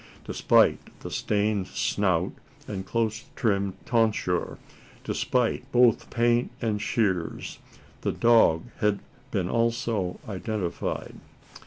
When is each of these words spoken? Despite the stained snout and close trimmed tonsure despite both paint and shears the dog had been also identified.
Despite 0.25 0.79
the 1.01 1.11
stained 1.11 1.67
snout 1.67 2.31
and 2.67 2.87
close 2.87 3.25
trimmed 3.35 3.75
tonsure 3.85 4.57
despite 5.03 5.71
both 5.71 6.09
paint 6.09 6.49
and 6.59 6.81
shears 6.81 7.59
the 8.01 8.11
dog 8.11 8.63
had 8.79 8.97
been 9.29 9.47
also 9.47 10.19
identified. 10.27 11.17